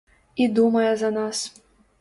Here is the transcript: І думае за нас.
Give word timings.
І 0.45 0.47
думае 0.59 0.89
за 1.03 1.13
нас. 1.21 1.47